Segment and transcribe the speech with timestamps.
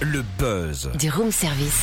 [0.00, 0.90] Le buzz.
[0.98, 1.82] Du room service.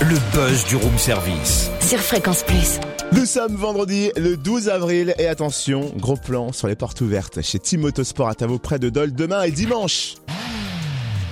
[0.00, 1.70] Le buzz du room service.
[1.80, 2.78] Sur Fréquence Plus.
[3.12, 7.58] Nous sommes vendredi le 12 avril et attention, gros plan sur les portes ouvertes chez
[7.58, 10.16] Team Motosport à Tavo près de Dole demain et dimanche.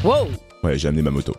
[0.03, 0.29] Wow
[0.63, 1.35] Ouais, j'ai amené ma moto.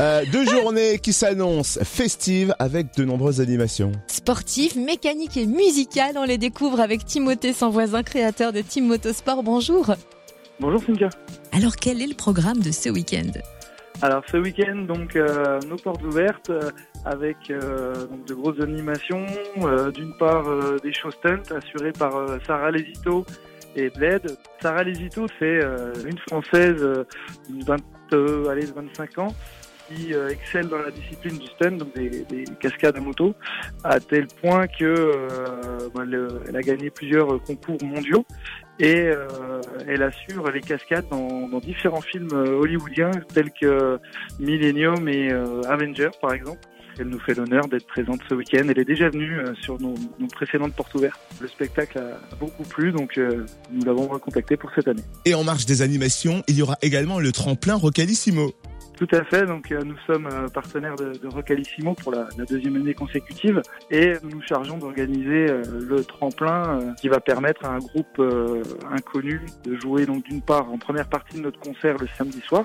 [0.00, 3.92] Euh, deux journées qui s'annoncent festives avec de nombreuses animations.
[4.08, 9.44] Sportif, mécanique et musical, on les découvre avec Timothée sans voisin, créateur de Team Motosport.
[9.44, 9.94] Bonjour.
[10.58, 11.08] Bonjour Cynthia.
[11.52, 13.30] Alors quel est le programme de ce week-end?
[14.02, 16.70] Alors ce week-end, donc euh, nos portes ouvertes euh,
[17.04, 19.24] avec euh, donc, de grosses animations.
[19.62, 23.24] Euh, D'une part euh, des show stunts assurés par euh, Sarah Lesito
[23.76, 24.36] et Bled.
[24.60, 25.60] Sarah Lesito, c'est
[26.04, 27.06] une française de
[27.66, 27.76] 20,
[28.12, 29.34] euh, allez, de 25 ans
[29.88, 33.34] qui euh, excelle dans la discipline du stunt, donc des, des cascades à moto,
[33.82, 38.24] à tel point que euh, bah, le- elle a gagné plusieurs euh, concours mondiaux
[38.80, 39.08] et
[39.86, 44.00] elle assure les cascades dans, différents films hollywoodiens tels que
[44.40, 46.58] Millennium et euh, Avenger par exemple.
[46.98, 48.66] Elle nous fait l'honneur d'être présente ce week-end.
[48.68, 49.94] Elle est déjà venue sur nos,
[50.32, 51.20] précédentes portes ouvertes.
[51.40, 53.18] Le spectacle a beaucoup plu, donc
[53.72, 55.02] nous l'avons recontacté pour cette année.
[55.24, 58.52] Et en marge des animations, il y aura également le tremplin Rocalissimo.
[58.96, 59.46] Tout à fait.
[59.46, 64.12] Donc, euh, nous sommes euh, partenaires de, de pour la, la deuxième année consécutive et
[64.22, 68.22] nous nous chargeons d'organiser euh, le tremplin qui va permettre à un groupe
[68.90, 72.64] inconnu de jouer donc d'une part en première partie de notre concert le samedi soir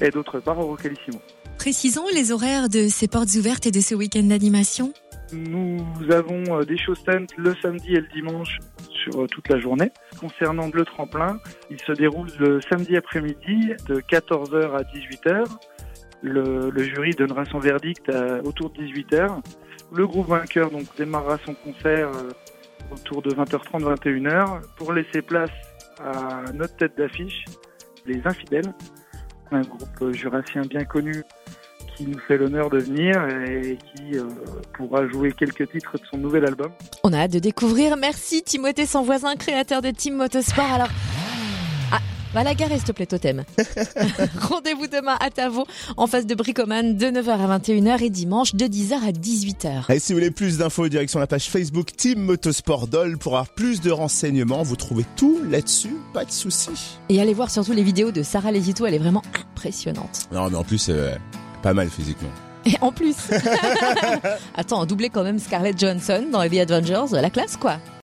[0.00, 1.18] et d'autre part au Rocalissimo.
[1.58, 4.92] Précisons les horaires de ces portes ouvertes et de ce week-end d'animation.
[5.34, 9.58] Nous avons euh, des show stunts le samedi et le dimanche sur euh, toute la
[9.58, 9.90] journée.
[10.20, 11.38] Concernant le tremplin,
[11.70, 15.44] il se déroule le samedi après-midi de 14h à 18h.
[16.22, 18.10] Le, jury donnera son verdict
[18.44, 19.42] autour de 18h.
[19.92, 22.30] Le groupe vainqueur donc démarrera son concert euh,
[22.92, 25.50] autour de 20h30 21h pour laisser place
[26.00, 27.44] à notre tête d'affiche,
[28.06, 28.74] les Infidèles,
[29.52, 31.22] un groupe jurassien bien connu
[31.96, 34.24] qui nous fait l'honneur de venir et qui euh,
[34.74, 36.70] pourra jouer quelques titres de son nouvel album.
[37.02, 37.96] On a hâte de découvrir.
[37.96, 40.64] Merci Timothée sans voisin, créateur de Team Motosport.
[40.64, 40.88] Alors,
[41.92, 42.00] ah,
[42.32, 43.44] va la garer s'il te plaît, Totem.
[44.40, 48.64] Rendez-vous demain à Tavo, en face de Bricoman, de 9h à 21h et dimanche de
[48.64, 49.92] 10h à 18h.
[49.92, 53.48] Et si vous voulez plus d'infos, direction la page Facebook Team Motosport Dole pour avoir
[53.50, 54.62] plus de renseignements.
[54.62, 56.98] Vous trouvez tout là-dessus, pas de soucis.
[57.08, 60.28] Et allez voir surtout les vidéos de Sarah Lesito, elle est vraiment impressionnante.
[60.32, 61.14] Non, mais en plus, euh,
[61.64, 62.28] pas mal physiquement.
[62.66, 63.16] Et en plus,
[64.54, 67.78] attends, doublé quand même Scarlett Johansson dans The Avengers, la classe quoi.